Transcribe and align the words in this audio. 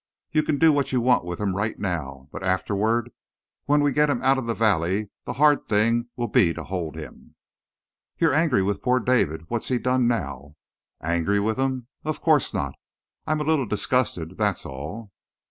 You 0.31 0.41
can 0.41 0.57
do 0.57 0.73
what 0.73 0.91
you 0.91 0.99
want 0.99 1.25
with 1.25 1.39
him 1.39 1.55
right 1.55 1.77
now. 1.77 2.27
But 2.31 2.41
afterward 2.41 3.11
when 3.65 3.83
you 3.85 3.91
get 3.91 4.09
him 4.09 4.19
out 4.23 4.39
of 4.39 4.47
the 4.47 4.55
valley 4.55 5.11
the 5.25 5.33
hard 5.33 5.67
thing 5.67 6.07
will 6.15 6.27
be 6.27 6.55
to 6.55 6.63
hold 6.63 6.95
him." 6.95 7.35
"You're 8.17 8.33
angry 8.33 8.63
with 8.63 8.81
poor 8.81 8.99
David. 8.99 9.45
What's 9.49 9.67
he 9.67 9.77
done 9.77 10.07
now?" 10.07 10.55
"Angry 11.03 11.39
with 11.39 11.57
him? 11.59 11.85
Of 12.03 12.19
course 12.19 12.51
not! 12.51 12.73
I'm 13.27 13.41
a 13.41 13.43
little 13.43 13.67
disgusted, 13.67 14.39
that's 14.39 14.65
all." 14.65 15.11